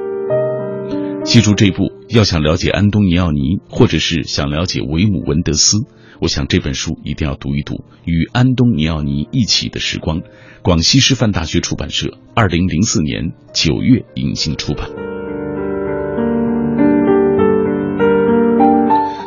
[1.23, 5.77] 记住这部，要想了解安东尼奥尼，或者是想了解维姆文德斯。
[6.21, 10.21] 我想这本书一定要读一读，《与安东尼奥尼一起的时光》，
[10.61, 14.91] 广西师范大学出版社，二零零四年九月引进出版。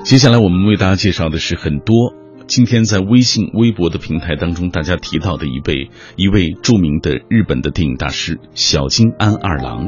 [0.05, 2.13] 接下来我们为大家介绍的是很多
[2.45, 9.87] 今天在微信、微博的平台当中大家提到的一位一位著名的日本的电影大师小津安二郎，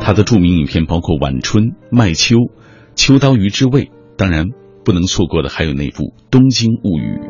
[0.00, 2.36] 他的著名影片包括《晚春》《麦秋》
[2.94, 3.82] 《秋刀鱼之味》，
[4.16, 4.46] 当然。
[4.88, 7.20] 不能错过的还有那部《东京物语》，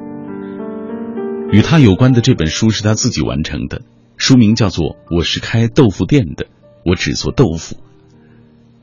[1.51, 3.83] 与他有关的这本书是他自己完成的，
[4.16, 6.47] 书名叫做《我是开豆腐店的，
[6.85, 7.75] 我只做豆腐》。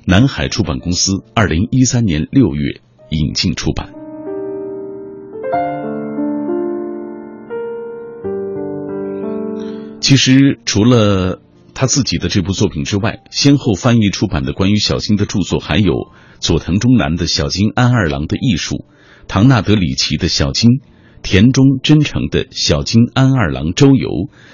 [0.03, 3.93] 南海出版公司二零一三年六月引进出版。
[10.01, 11.39] 其实除了。
[11.75, 15.93] 他自己的这部作品之外，先后翻译出版的关于小金的著作还有
[16.39, 18.75] 佐藤忠男的《小金安二郎的艺术》，
[19.27, 20.71] 唐纳德里奇的《小金》，
[21.21, 24.09] 田中真诚的《小金安二郎周游》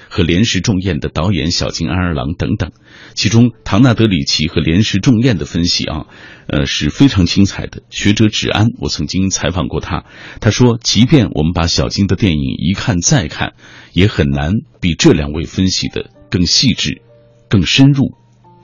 [0.10, 2.72] 和连石重彦的导演小金安二郎等等。
[3.14, 6.08] 其中，唐纳德里奇和连石重彦的分析啊，
[6.48, 7.84] 呃是非常精彩的。
[7.92, 10.06] 学者芷安，我曾经采访过他，
[10.40, 13.54] 他说，即便我们把小金的电影一看再看，
[13.94, 17.04] 也很难比这两位分析的更细致。
[17.52, 18.16] 更深入，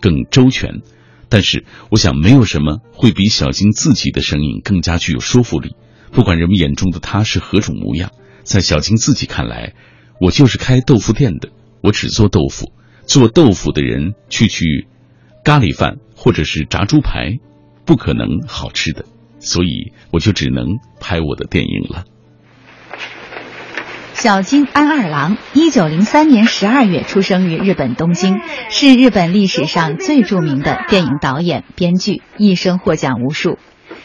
[0.01, 0.81] 更周全，
[1.27, 5.75] 但是我想没有什么会比小金自己的声音更加具有说服力。
[6.13, 8.11] 不管人们眼中的他是何种模样，
[8.43, 9.73] 在小金自己看来，
[10.21, 11.49] 我就是开豆腐店的，
[11.83, 12.71] 我只做豆腐。
[13.05, 14.87] 做豆腐的人去去
[15.43, 17.39] 咖喱饭或者是炸猪排，
[17.85, 19.03] 不可能好吃的，
[19.39, 22.05] 所以我就只能拍我的电影了。
[24.17, 33.59] 小津安二郎，一九零三年十二月出生于日本东京，是日本历史上最著名的电影导演、编剧，一生获奖无数。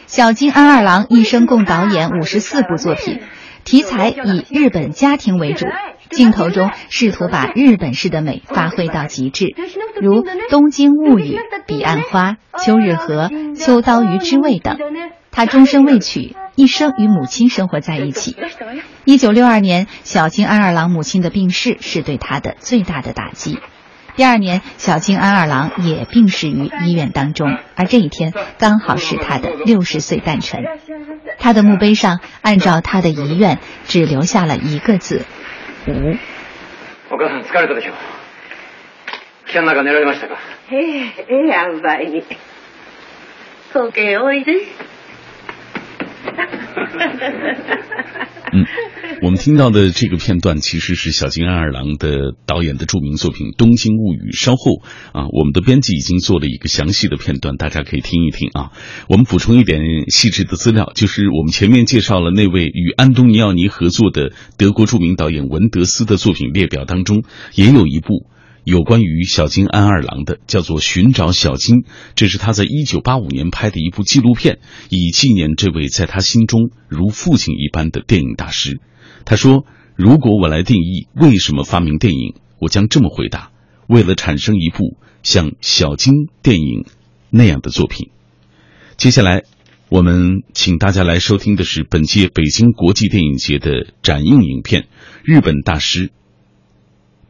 [0.06, 3.20] 小津安二郎一生共导演五十四部作品，
[3.64, 5.64] 题材以日本家庭为主，
[6.10, 9.46] 镜头中试图把日本式的美发挥到极致，
[9.98, 14.76] 如《东京物语》《彼岸花》《秋日和》《秋刀鱼之味》等。
[15.31, 18.35] 他终生未娶，一生与母亲生活在一起。
[19.05, 23.59] 一九六二年，小津安二郎母亲的病逝是对他的最大的打击。
[24.15, 30.63] 第二年，小津安二郎也病逝于医院当中，而这一天刚好是他的六十岁诞辰。
[31.37, 35.23] 他的墓碑上，按照他的遗愿，只留下了一个字：
[35.85, 36.17] 无。
[37.11, 37.93] お母さん疲れたでしょ。
[39.45, 40.37] 部屋の中寝られましたか。
[40.71, 42.23] ええええやんばいに。
[43.71, 44.53] そけおいで。
[48.54, 48.66] 嗯，
[49.22, 54.32] 我们听到的这个片段其实是小津安二郎的导演的著名作品《东京物语》。
[54.38, 54.82] 稍后
[55.12, 58.72] 啊，我们的编辑已经做了一个详细的片段，大家可以听一听啊。
[59.08, 59.80] 我们补充一点
[60.10, 68.26] 细致的资料，就是我们前面介绍了那位与安东尼奥尼合作的德国著名导演文德斯的作品列表当中，也有一部。
[68.64, 71.78] 有关于小津安二郎的，叫做《寻找小津》，
[72.14, 78.80] 这是他在一九八五年拍的一部纪录片，以纪念这位在他心中如父亲一般的电影大师。
[79.24, 79.64] 他说
[79.96, 83.50] ：“如果我来定义为什么发明电影，我将这么回答：
[83.88, 86.84] 为了产生一部像小津电影
[87.30, 88.10] 那样的作品。”
[88.96, 89.42] 接下来，
[89.88, 94.82] 我们请大家来收听的是本届北京国际电影节的展映影片
[95.24, 96.08] 《日本大师》。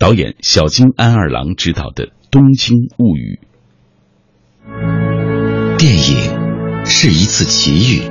[0.02, 3.38] 导演小津安二郎执导的《东京物语》
[5.78, 8.02] 电影是一次奇遇，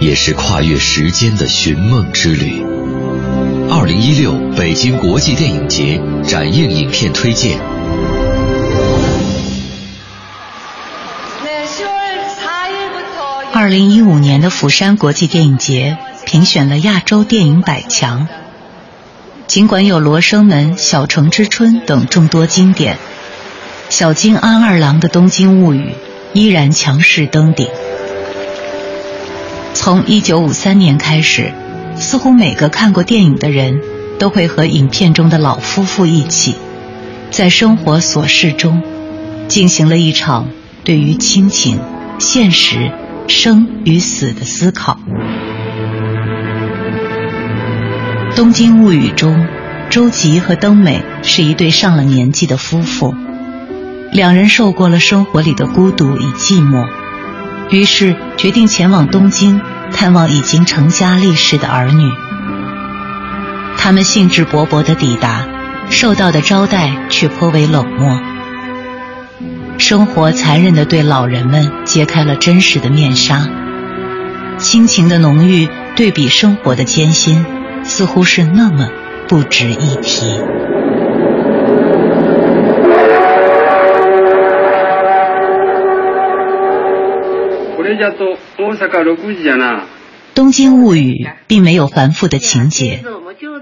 [0.00, 2.62] 也是跨越时间的寻梦之旅。
[3.70, 7.60] 二零一六北京国际电影节展映影片推荐。
[13.52, 18.26] 二零一五年的釜山国际电影节评选了亚洲电影百强。
[19.46, 22.96] 尽管有《罗生门》《小城之春》等众多经典，
[23.90, 25.80] 小津安二郎的《东京物语》
[26.32, 27.68] 依然强势登顶。
[29.74, 31.52] 从1953年开始，
[31.96, 33.80] 似乎每个看过电影的人
[34.18, 36.56] 都会和影片中的老夫妇一起，
[37.30, 38.82] 在生活琐事中
[39.46, 40.48] 进行了一场
[40.84, 41.78] 对于亲情、
[42.18, 42.90] 现实、
[43.28, 44.98] 生与死的思考。
[48.36, 49.46] 《东京物语》中，
[49.90, 53.14] 周吉和登美是一对上了年纪的夫妇，
[54.10, 56.84] 两人受过了生活里的孤独与寂寞，
[57.70, 59.60] 于是决定前往东京
[59.92, 62.10] 探望已经成家立室的儿女。
[63.76, 65.46] 他们兴致勃勃地抵达，
[65.88, 68.18] 受到的招待却颇为冷漠。
[69.78, 73.48] 生活残忍地对老人们揭开了真实的面纱，
[74.58, 77.46] 亲情的浓郁对比生活的艰辛。
[77.84, 78.88] 似乎是那么
[79.28, 80.40] 不值一提。
[90.34, 93.04] 东京物语并没有繁复的情节，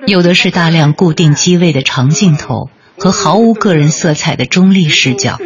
[0.06, 5.38] 有的是大量固定机位的长镜头和毫无个人色彩的中立视角。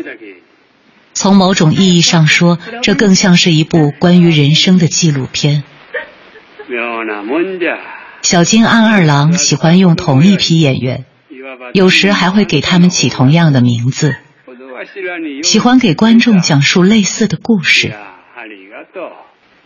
[1.12, 5.64] 从某种意义上说，这更像是一部关于人生的纪录片。
[8.22, 11.04] 小津安二郎喜欢用同一批演员，
[11.72, 14.16] 有时还会给他们起同样的名字，
[15.42, 17.94] 喜欢给观众讲述类似的故事。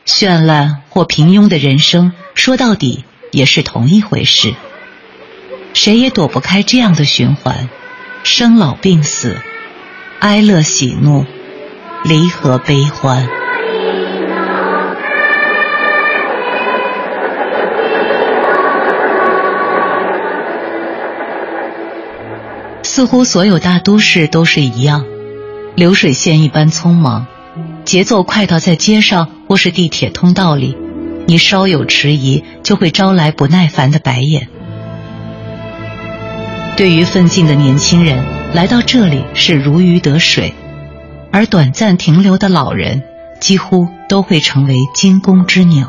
[0.05, 4.55] 绚烂或平庸的人生，说到底也是同一回事。
[5.73, 7.69] 谁也躲不开这样的循环：
[8.25, 9.39] 生老病死，
[10.19, 11.25] 哀乐喜怒，
[12.05, 13.39] 离合悲欢。
[22.90, 25.05] 似乎所有大都市都是一样，
[25.76, 27.29] 流水线一般匆忙，
[27.85, 30.76] 节奏快到在街上或是地铁通道里，
[31.29, 34.48] 你稍有迟疑就会招来不耐烦的白眼。
[36.76, 38.24] 对于奋进的年轻人，
[38.55, 40.53] 来到这里是如鱼得水，
[41.31, 43.05] 而短暂停留的老人
[43.41, 45.86] 几乎都会成为惊弓之鸟。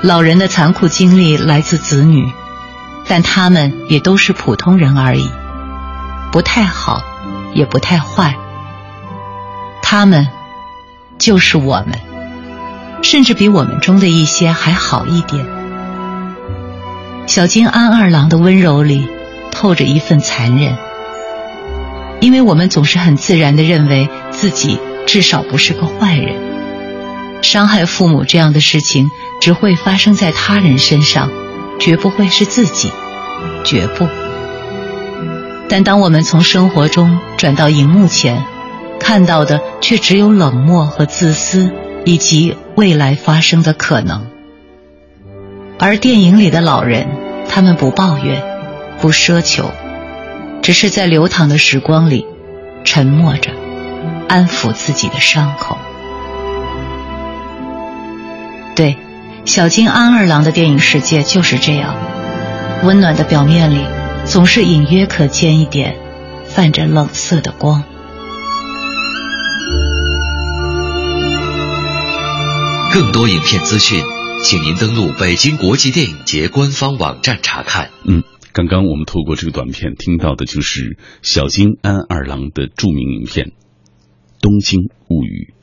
[0.00, 2.32] 老人的残酷经历来自子女。
[3.08, 5.30] 但他们也都是普通人而已，
[6.30, 7.02] 不太好，
[7.54, 8.36] 也不太坏。
[9.82, 10.28] 他们
[11.18, 11.98] 就是我们，
[13.02, 15.46] 甚至比我们中的一些还好一点。
[17.26, 19.08] 小金安二郎的温柔里
[19.50, 20.76] 透着一份残忍，
[22.20, 26.36] 因为我们总是很自然的认为自己至少不是个坏人。
[27.40, 31.30] 伤害父母这样的事情，只会发生在他人身上，
[31.78, 32.90] 绝不会是自己，
[33.64, 34.06] 绝不。
[35.68, 38.44] 但当我们从生活中转到荧幕前，
[38.98, 41.70] 看到的却只有冷漠和自私，
[42.04, 44.26] 以及未来发生的可能。
[45.78, 47.06] 而电影里的老人，
[47.48, 48.42] 他们不抱怨，
[49.00, 49.70] 不奢求，
[50.62, 52.26] 只是在流淌的时光里，
[52.82, 53.52] 沉默着，
[54.28, 55.78] 安抚自己的伤口。
[58.74, 58.96] 对，
[59.48, 61.96] 小津安二郎的电影世界就是这样，
[62.84, 63.82] 温暖的表面里。
[64.26, 65.96] 总是隐约可见一点
[66.44, 67.82] 泛着冷色的光。
[72.92, 74.04] 更多影片资讯，
[74.42, 77.88] 请您登录北京国际电影节官方网站查看。
[78.04, 83.46] 嗯，刚刚我们透过这个短片听到的就是小津安二郎的著名影片
[84.42, 85.54] 《东京物语》。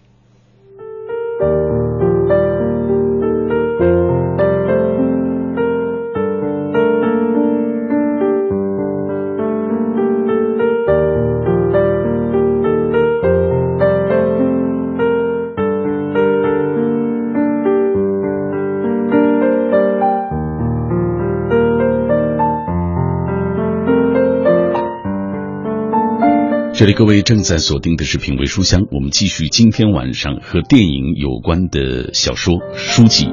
[26.78, 33.30] 这里各位正在锁定的是品味书香，我们继续今天晚上和电影有关的小说书籍。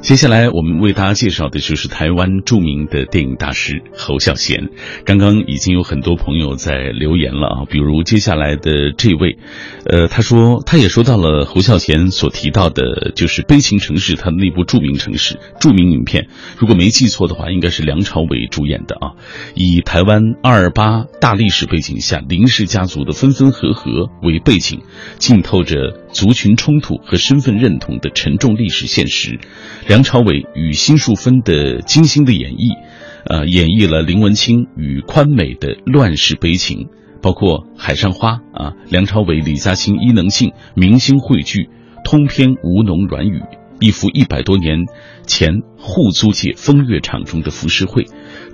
[0.00, 4.70] 接下来我们为大家介绍的就是台湾著名的电影大师侯孝贤。
[5.04, 9.36] 刚刚已经有很多朋友在留言了啊，比如接下来的这位，
[9.84, 19.12] 呃，他说他也说到了侯孝贤所提到的，就是《悲情城市》他的那部著名城市著名影片，如果没记错的话，应该是梁朝伟主演的啊，
[19.54, 24.80] 以台湾二二八大历史背景下林氏家族的分分合合为背景，
[25.18, 29.38] 浸透着族群冲突和身份认同的沉重历史现实。
[29.86, 32.76] 梁朝伟与辛淑芬的精心的演绎，
[33.24, 36.88] 呃，演绎了林文清与宽美的乱世悲情，
[37.22, 41.68] 包括《海上花》啊，梁朝伟、李嘉欣、伊能静明星汇聚，
[42.04, 43.42] 通篇吴侬软语，
[43.80, 44.78] 一幅一百多年
[45.26, 48.06] 前沪租界风月场中的浮世绘，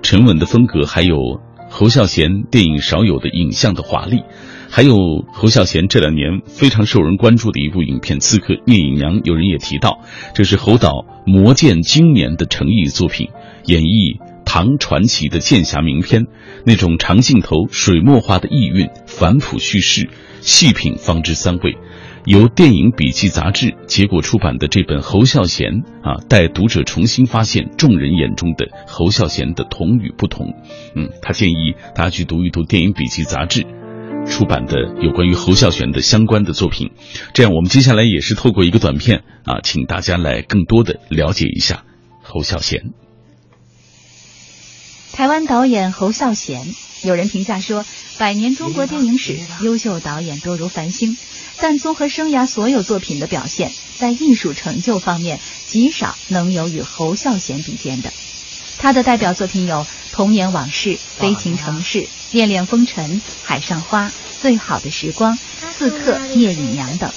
[0.03, 1.17] 沉稳的风格，还有
[1.69, 4.23] 侯孝贤电影少有的影像的华丽。
[4.69, 10.01] 还有侯孝贤这两年非常受人关注的一部影片《刺客聂隐娘》，有人也提到，
[10.33, 13.29] 这是侯导磨剑经年的诚意作品，
[13.65, 16.25] 演绎唐传奇的剑侠名篇，
[16.65, 20.09] 那种长镜头、水墨画的意蕴、反朴叙事，
[20.41, 21.77] 细品方知三味。
[22.25, 30.53] 由电影笔记杂志结果出版的这本侯孝贤啊，带读者重新发现众人眼中的侯孝贤的同与不同。
[30.93, 33.65] 嗯，他建议大家去读一读电影笔记杂志。
[34.29, 36.91] 出版的有关于侯孝贤的相关的作品，
[37.33, 41.83] 这样我们接下来也是透过一个短片啊，请大家来更多的了解一下
[42.21, 42.93] 侯孝贤。
[45.13, 46.67] 台湾导演侯孝贤，
[47.03, 47.85] 有人评价说，
[48.19, 51.17] 百年中国电影史优秀导演多如繁星，
[51.59, 58.13] 但综合生涯所有作品的表现，在艺术成就方面极少能有与侯孝贤比肩的。
[58.77, 59.77] 他的代表作品有
[60.17, 60.89] 《童年往事》
[61.19, 61.99] 《悲情城市》。
[62.31, 64.11] 恋恋风尘、海上花、
[64.41, 65.37] 最好的时光、
[65.71, 67.09] 刺客、聂隐娘等，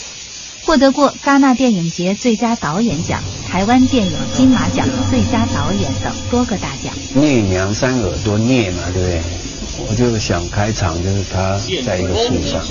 [0.65, 6.93] 获得过戛纳电影节最佳导演奖、台湾电影金马奖最佳导演等多个大奖。
[7.15, 9.23] 聂隐娘三耳朵聂嘛，对不对？
[9.89, 12.63] 我就想开场就是他在一个树上，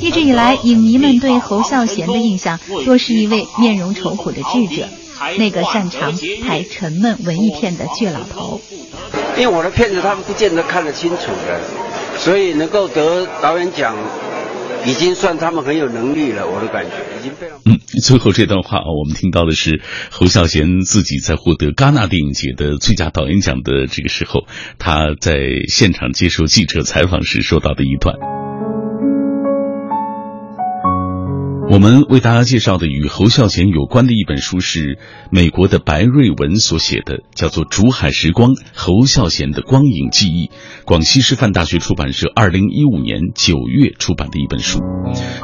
[0.00, 4.88] 一直以来，影迷们对侯孝贤的印象多是一位面容愁苦的智者，
[5.38, 6.12] 那个擅长
[6.42, 8.60] 拍沉闷文艺片的倔老头。
[9.36, 11.60] 因为我的片子他们不见得看得清楚的，
[12.18, 13.96] 所以能够得导演奖，
[14.84, 16.48] 已经算他们很有能力了。
[16.48, 16.90] 我的感觉
[17.20, 17.58] 已经非常。
[17.64, 24.46] 嗯，最后这段话啊，我们听到的是侯孝贤自己在获得戛纳电影节的最佳导演奖的这个时候，
[24.78, 25.36] 他在
[25.68, 28.47] 现场接受记者采访时说到的一段。
[31.70, 34.98] 我们为大家介绍的与侯孝贤有关的一本书是
[35.30, 40.46] 美国的白瑞文所写的，叫做《竹海时光：侯孝贤的光影记忆》，
[40.86, 44.80] 广西师范大学出版社二零一五年九月出版的一本书。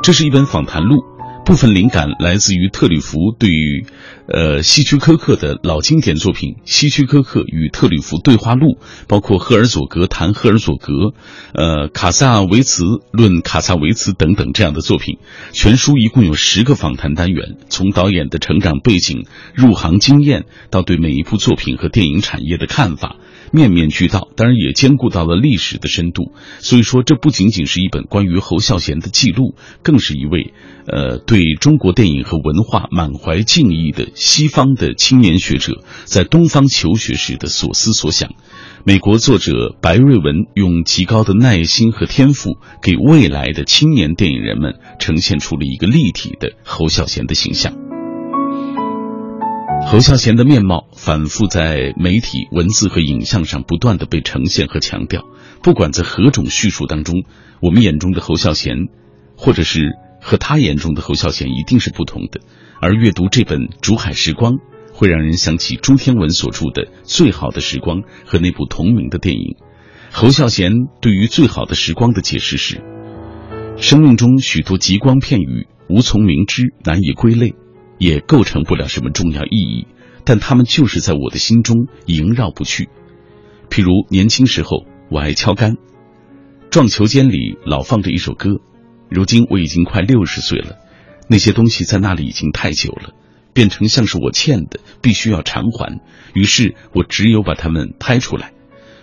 [0.03, 1.14] 这是一本访谈录。
[1.45, 3.85] 部分灵感来自于特吕弗对于，
[4.27, 8.69] 呃，希区柯克的老经典作品《希区柯克与特吕弗对话录》，
[9.07, 11.13] 包括赫尔佐格谈赫尔佐格，
[11.53, 15.19] 呃，卡萨维茨论卡萨维茨等等这样的作品。
[15.53, 23.17] 全书一共有十个访谈单元，从导演的成长背景、入行经验，到对每一部作品和电影产业的看法。
[23.55, 26.33] 面面俱到，当然也兼顾到了历史的深度。
[26.59, 30.53] 所以说，这不仅仅是一本关于侯孝贤的记录，更是一位
[30.89, 38.35] 呃对中国电影和文化满怀敬意的西方的青年学者在东方求学时的所思所想。
[38.83, 47.84] 美国作者白瑞文用极高的耐心和天赋，给未来的青年电影人们呈现出了一个立体的侯孝贤的形象。
[49.87, 55.25] 侯孝贤的面貌反复在媒体、文字和影像上不断的被呈现和强调。
[55.63, 57.25] 不管在何种叙述当中，
[57.61, 58.77] 我们眼中的侯孝贤，
[59.37, 62.41] 或者是和他眼中的侯孝贤，一定是不同的。
[62.81, 64.53] 而阅读这本《竹海时光》。
[64.97, 69.57] 会让人想起朱天文所著的《最好的时光》和那部同名的电影。
[70.13, 70.71] 侯孝贤
[71.01, 72.81] 对于最好的时光的解释是：
[73.77, 77.57] 生命中许多极光片语无从明知，难以归类，
[77.99, 79.87] 也构成不了什么重要意义，
[80.25, 82.89] 但他们就是在我的心中萦绕不去。
[83.71, 85.77] 譬如年轻时候我爱敲杆，
[86.71, 88.61] 撞球间里老放着一首歌。
[89.09, 90.77] 如今我已经快六十岁了，
[91.29, 93.15] 那些东西在那里已经太久了。
[93.53, 96.01] 变成像是我欠的，必须要偿还。
[96.35, 98.53] 于是我只有把它们拍出来，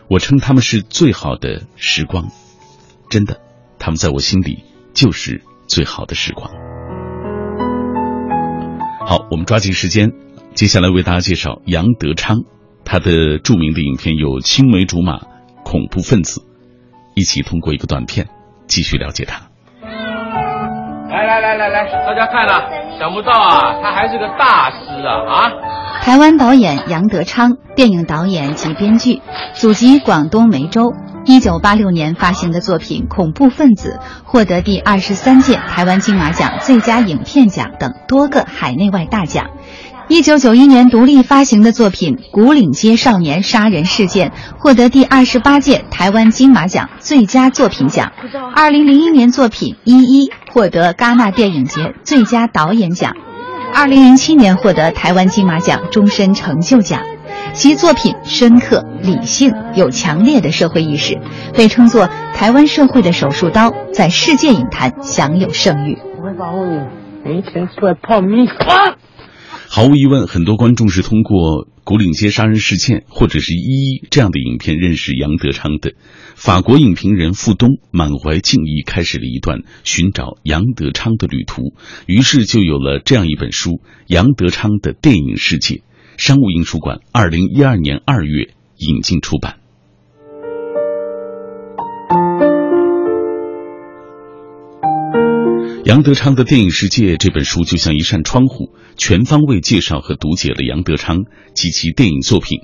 [0.10, 2.30] 我称他们是最好的时光。
[3.10, 3.40] 真的，
[3.80, 6.71] 他们在我心里就是最好的时光。
[9.06, 10.12] 好，我们抓紧时间，
[10.54, 12.38] 接下来为大家介绍杨德昌，
[12.86, 15.18] 他的著名的影片有《青梅竹马》
[15.64, 16.42] 《恐怖分子》，
[17.16, 18.28] 一起通过一个短片
[18.68, 19.42] 继续了解他。
[21.10, 22.70] 来来来来来，大家看了。
[23.00, 25.52] 想不到啊，他还是个大师啊啊！
[26.02, 29.22] 台湾导演杨德昌，电影导演及编剧，
[29.54, 30.94] 祖籍广东梅州。
[31.32, 39.46] 一九八六年发行的作品《恐怖分子》获得第二十三届台湾金马奖最佳影片奖等多个海内外大奖。
[40.10, 48.12] 一九九一年独立发行的作品《古岭街少年杀人事件》获得第二十八届台湾金马奖最佳作品奖。
[48.54, 53.16] 二零零一年作品《一一》获得戛纳电影节最佳导演奖。
[53.74, 57.00] 二零零七年获得台湾金马奖终身成就奖。
[57.54, 61.20] 其作品深刻、理性，有强烈的社会意识，
[61.54, 65.98] 被称作台湾社会的手术刀，在世界影坛享有盛誉。
[66.18, 66.80] 我会保护你，
[67.24, 68.98] 没钱出来泡米花。
[69.68, 75.94] 毫无疑问，很多观众是通过《古岭街杀人事件》或者是《一一》这样的影片认识杨德昌的。
[76.36, 81.74] 法国影评人傅东满怀敬意，开始了一段寻找杨德昌的旅途，
[82.06, 83.72] 于是就有了这样一本书
[84.08, 85.76] 《杨德昌的电影世界》。
[86.24, 89.56] 商务印书馆二零一二年二月引进出版。
[95.84, 102.60] 杨德昌的电影世界这本书就像一扇窗户，全方位介绍和读解了杨德昌及其电影作品。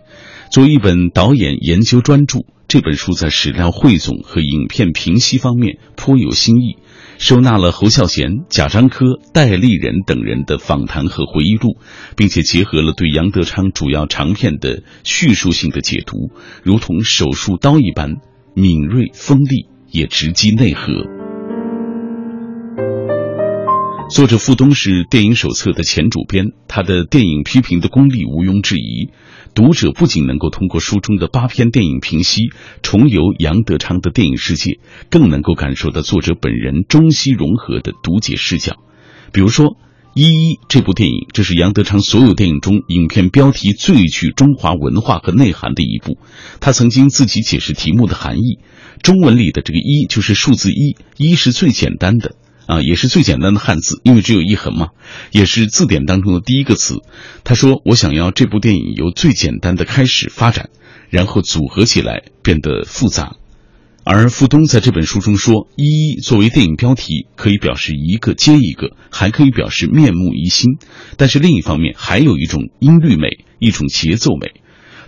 [0.52, 6.76] 作为一本导演研究专著，这本书在史料汇总和影片评析方面颇有新意，
[7.18, 11.78] 收纳了侯孝贤、贾樟柯、戴立仁等人的访谈和回忆录，
[12.18, 18.16] 并且结合了对杨德昌主要长片的叙述性的解读，如同手术刀一般
[18.54, 21.17] 敏锐锋利，也直击内核。
[24.10, 29.10] 作者傅东是电影手册的前主编，他的电影批评的功力毋庸置疑。
[29.54, 32.50] 读者不仅能够通过书中的八篇电影评析
[32.82, 34.80] 重游杨德昌的电影世界，
[35.10, 38.78] 更能够感受到作者本人中西融合的读解视角。
[39.34, 39.66] 比如说，
[40.16, 46.18] 《一一》这部电影，这是杨德昌所有电影中影片标题最具中华文化和内涵的一部。
[46.62, 48.60] 他曾经自己解释题目的含义：
[49.04, 52.36] 中文里的这个“一”就是数字一，一是最简单的。
[52.68, 54.90] 啊，也是最简单的汉字，因为只有一横嘛，
[55.32, 56.98] 也是字典当中的第一个词。
[57.44, 60.70] 他说：“我想要这部电影由最简单的开始发展，
[61.10, 63.38] 然后组合起来变得复杂。”
[64.04, 70.78] 而傅东在这本书中说：“一一作为电影标题，可以表示一个接一个，还可以表示面目一新。
[71.18, 74.62] 但是另一方面，还有一种音律美，一种节奏美。”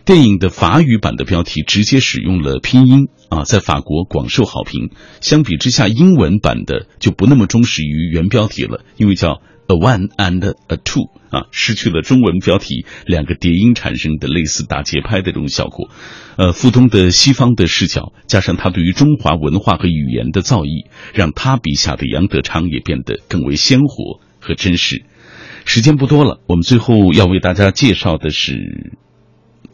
[0.05, 4.89] 电影的法语版的标题直接使用了拼音啊，在法国广受好评。
[5.21, 15.91] 相比之下，英文版的就不那么忠实于原标题了，因为叫 a one and a two 啊，失去了中文标题两个叠音产生的类似打节拍的这种效果。
[16.37, 25.03] 呃，傅东的西方的视角，加上他对于中华文化和语言的造诣，让他笔下的杨德昌也变得更为鲜活和真实。
[25.65, 28.97] 时间不多了，我们最后要为大家介绍的是。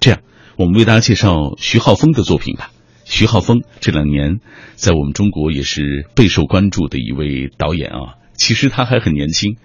[0.05, 0.19] 这样，
[0.55, 2.69] 我们为大家介绍徐浩峰的作品吧。
[3.05, 4.39] 徐浩峰这两年
[4.75, 8.21] 在我们中国也是备受关注的一位导演啊。
[8.35, 9.55] 其实他还很年轻，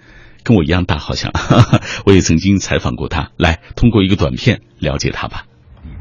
[0.42, 1.30] 跟我一样大，好像。
[2.06, 5.44] 我也曾经采访过他，来通过一个短片了解他吧。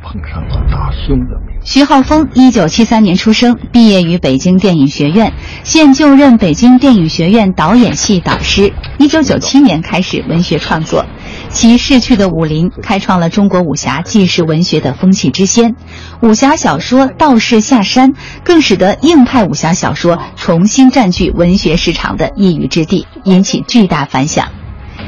[0.01, 1.59] 碰上了大凶的命。
[1.65, 5.33] 徐浩峰，一九七三年出生，毕业于北京电影学院，
[5.65, 8.71] 现就任北京电影学院导演系导师。
[8.99, 11.05] 一九九七年开始文学创作，
[11.51, 15.75] 其逝去的武林开创了中国武侠纪实文学的风气之先。
[16.21, 24.47] 武侠小说《道士下山》更使得硬派武侠小说重新占据文学市场的一隅之地，引起巨大反响。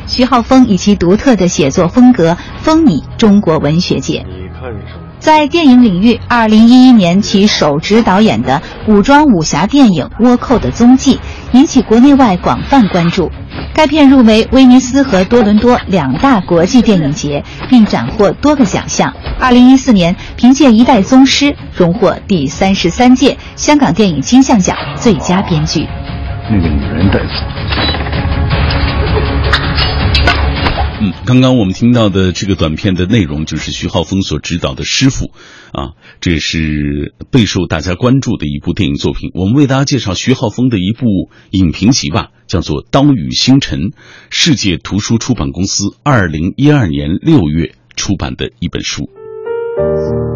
[0.07, 4.25] 徐浩峰以其独特的写作风格风靡中国文学界。
[5.21, 11.15] 在电影领域，二零一一年其首执导演的武装武侠电影《倭寇的踪迹》
[11.51, 13.31] 引起国内外广泛关注。
[13.71, 19.13] 该片入围威尼斯和多伦多两大国际电影节，并斩获多个奖项。
[19.39, 25.87] 二零一四年，凭借《一代宗师》荣获第三十三届香港电影金像奖最佳编剧。
[26.49, 27.19] 那个女人带
[31.23, 35.27] 刚刚我们听到的这个短片的内容就是徐浩峰所指导的《师傅》，
[35.71, 39.29] 啊，这是备受大家关注的一部电影作品。
[39.35, 41.05] 我们为大家介绍徐浩峰的一部
[41.51, 43.79] 影评集吧，叫做《刀与星辰》，
[44.29, 49.03] 世界图书出版公司二零一二年六月出版的一本书。《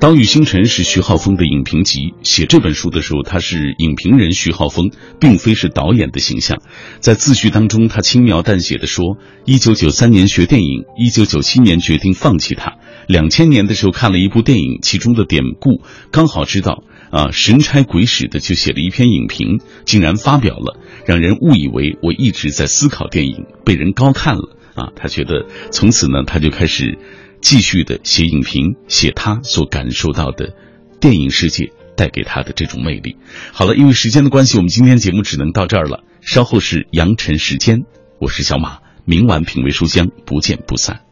[0.00, 2.14] 刀与星辰》是徐浩峰的影评集。
[2.22, 6.62] 写这本书的时候，他是影评人徐浩峰，并非是导演的形象。
[7.00, 12.76] 在自序当中，他轻描淡写的说：“一九九三年学电影，一九九七年决定放弃它。
[13.08, 15.82] 两千年的时候看了一部电影，其中的典故
[16.12, 24.92] 刚好知道啊，神差鬼使的就写了一篇影评，竟然发表了，让人误以为我一直在思考电影，被人高看了啊。
[24.94, 26.96] 他觉得从此呢，他就开始。”
[27.40, 30.54] 继续的写影评，写他所感受到的
[31.00, 33.16] 电影世界带给他的这种魅力。
[33.52, 36.04] 好了，因为时间的关系，我们今天节目只能到这儿了。
[36.20, 37.84] 稍后是扬尘时间，
[38.20, 41.02] 我是小马，明晚品味书香，不见不散。